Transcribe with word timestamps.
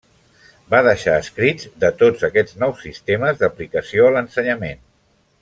Va 0.73 0.77
deixar 0.85 1.17
escrits 1.23 1.67
de 1.83 1.91
tots 1.99 2.25
aquests 2.29 2.57
nous 2.65 2.81
sistemes 2.87 3.39
d'aplicació 3.43 4.09
a 4.09 4.17
l'ensenyament. 4.19 4.83